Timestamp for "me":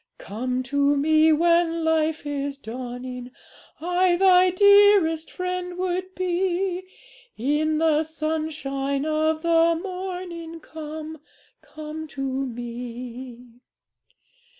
0.97-1.31, 12.47-13.61